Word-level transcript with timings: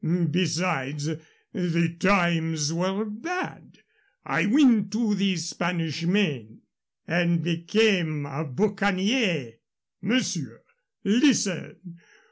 Besides, 0.31 1.09
the 1.53 1.95
times 1.99 2.73
were 2.73 3.05
bad. 3.05 3.83
I 4.25 4.47
went 4.47 4.91
to 4.93 5.13
the 5.13 5.35
Spanish 5.35 6.05
Main" 6.05 6.61
"And 7.07 7.43
became 7.43 8.25
a 8.25 8.43
boucanier" 8.43 9.59
"Monsieur, 10.01 10.63
listen. 11.03 11.99